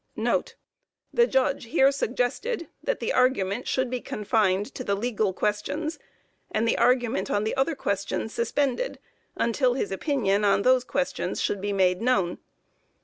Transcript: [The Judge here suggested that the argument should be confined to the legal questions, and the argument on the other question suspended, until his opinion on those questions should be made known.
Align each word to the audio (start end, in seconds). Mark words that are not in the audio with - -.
[The 1.13 1.27
Judge 1.27 1.65
here 1.65 1.91
suggested 1.91 2.67
that 2.83 2.99
the 2.99 3.13
argument 3.13 3.67
should 3.67 3.91
be 3.91 4.01
confined 4.01 4.73
to 4.73 4.83
the 4.83 4.95
legal 4.95 5.31
questions, 5.31 5.99
and 6.49 6.67
the 6.67 6.79
argument 6.79 7.29
on 7.29 7.43
the 7.43 7.55
other 7.55 7.75
question 7.75 8.27
suspended, 8.27 8.97
until 9.35 9.75
his 9.75 9.91
opinion 9.91 10.43
on 10.43 10.63
those 10.63 10.83
questions 10.83 11.39
should 11.39 11.61
be 11.61 11.71
made 11.71 12.01
known. 12.01 12.39